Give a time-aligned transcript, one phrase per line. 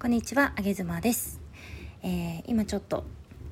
[0.00, 1.42] こんにちは、あげずまです。
[2.02, 3.04] えー、今ちょっと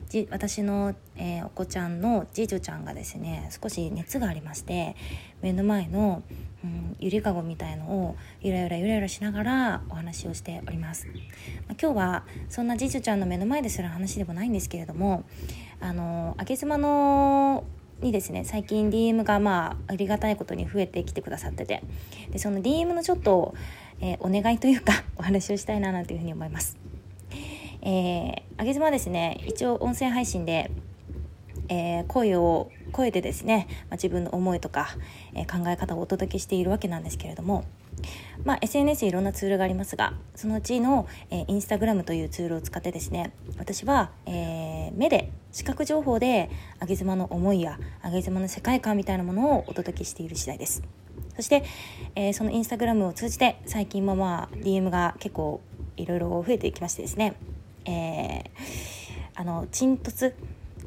[0.08, 4.96] じ私の、えー、お子ちゃんの次女ちゃんがですね少し熱がありまして
[5.42, 6.22] 目の前の、
[6.64, 15.24] うん、ゆりかごみたいのをゆらゆらゆらゆらしながらお話をしております、まあ、今日はそんな次女ちゃんの目の前でする話でもないんですけれども
[15.80, 17.64] あのあげ妻の
[18.00, 21.82] にですね最近 DM がまあありがたいことに増えてきてくださってて
[22.30, 23.54] でその DM のちょっと
[24.00, 26.76] えー、お願いというか お話をしたいななんていうふうに思います。
[27.80, 30.70] えー、あげずまですね一応音声配信で、
[31.68, 34.88] えー、声を声でですね、まあ、自分の思いとか、
[35.34, 37.64] えー、考え方をお届けしているわけなんですけれども、
[38.44, 50.82] まあ、SNS いろんなツールがありますがそのうちの、えー、インスタグラムというツールを使ってですね私は、えー、目で視覚情報であげ妻の思いやあげ妻の世界観みたいなものをお届けしている次第です。
[51.34, 51.64] そして、
[52.16, 55.60] えー、そのインスタグラムを通じて最近もまあ DM が結構
[55.96, 57.34] いろいろ増えていきましてですね、
[57.84, 58.42] えー、
[59.34, 60.34] あの沈突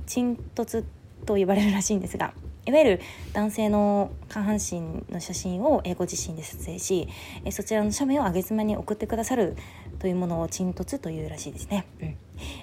[0.06, 0.84] 沈突
[1.26, 2.34] と呼ばれるらしいんですが
[2.66, 3.02] いわゆる
[3.34, 7.08] 男性の下半身の写真をご自身で撮影し
[7.52, 9.56] そちらの写メを上げ妻に送ってくださる
[10.00, 11.86] というものを沈突というらしいですね、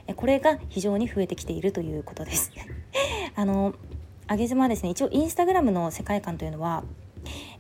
[0.07, 2.53] うん、これが非常に増えてきているということです。
[3.35, 3.75] あの
[4.29, 6.85] 上げ妻はですね一応インスタグラムの世界観というのは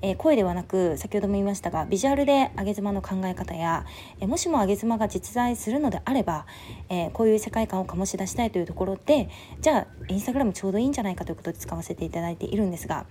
[0.02, 3.84] えー、声ではなく先ほども言いましたがビジュアルで上げ妻の考え方や、
[4.20, 6.46] えー、もしも上げ妻が実在するのであれば、
[6.88, 9.28] えー、こういう世界観を醸し出したいというところで
[9.60, 13.06] じゃあインスタグラムちょうどいいんじゃないかということで使わせていただいているんですが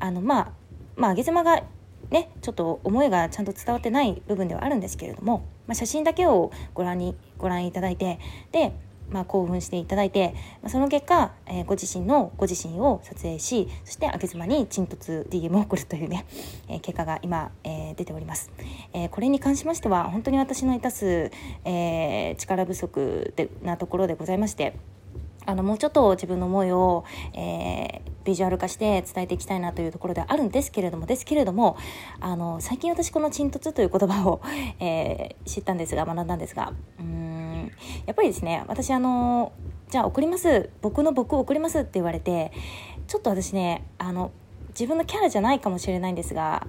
[0.00, 0.52] あのまあ
[0.96, 1.62] まあ上げ妻が
[2.10, 8.20] ね、ちょっと思いがちゃんと伝わってない部分ではあるんですけれども、まあ、写真だけをご覧にご覧いただいて
[8.52, 8.72] で
[9.10, 16.26] まあ、興奮していただいて、まあ、その結果、えー、ご自身のご自身を撮影しそしてあげ妻に沈突 DM を送るというね、
[16.68, 18.50] えー、結果が今、えー、出ております、
[18.92, 21.30] えこれに関しましては本当に私のいたす、
[21.64, 24.76] え力不足でなところでございまして
[25.46, 31.76] あのもうちょっと自分の思いを、えー、ビジュアル化して伝えていきたいなというところであるんですけれどもですけれども
[32.20, 34.40] あの最近私この沈突という言葉を、
[34.80, 37.35] えー、知ったんですが学んだんですがうん
[38.06, 39.52] やっぱりですね私あの
[39.90, 42.52] じゃあ送ります僕の僕を送りますって言われて
[43.06, 44.32] ちょっと私ねあの
[44.70, 46.66] 自分のキャラじゃないかもしれないんですが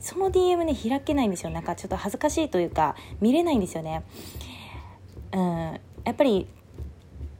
[0.00, 1.50] その DM ね開けないんですよ。
[1.50, 4.04] なんかちょっと恥ずかしいというか見れないんですよね。
[5.32, 6.46] うんやっぱり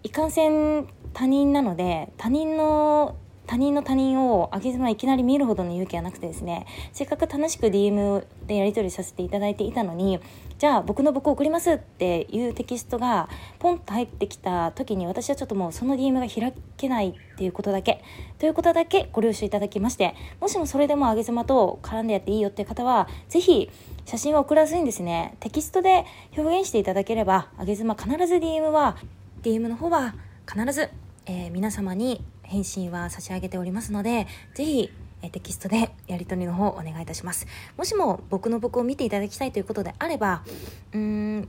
[0.03, 10.21] いかんせん他人なので他人の他人の他人をあげずまいきなり見るほどの勇気はなくてですねせっかく楽しく DM でやり取りさせていただいていたのに
[10.59, 18.03] じゃあ僕の僕を送りますっていうテキストがポンと入ってきた時に私はちょっともうその DM が開けないっていうことだけ。
[18.39, 23.71] ということだけご了承いただきましてもしもそれでもあげずまと絡んでやっていいよっていう方はぜひ
[24.05, 26.05] 写真を送らずにですねテキストで
[26.37, 28.97] 表現していただければあげずま必ず DM は
[29.43, 30.15] DM の方は
[30.47, 30.91] 必ず、
[31.27, 34.93] えー、皆様に返信は差し上げておりますので、ぜひ、
[35.23, 37.47] えテキストで やり取りの方お願いいたします。
[37.77, 40.45] もしも僕の僕を見ていただきたいということであれば、
[40.93, 41.49] うーん、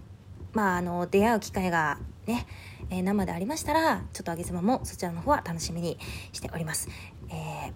[0.54, 2.48] まあ、あの、出会う機会がね、
[2.90, 6.00] えー、生でありましたら、ちょっとあげ妻もそちらの方は楽しみに
[6.32, 6.90] しております。
[7.30, 7.72] えー、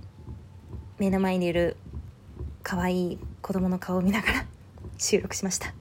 [0.97, 1.77] 目の前にいる
[2.63, 4.45] 可愛い子供の顔を見ながら
[4.97, 5.73] 収録しました。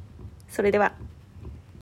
[0.48, 1.09] それでは。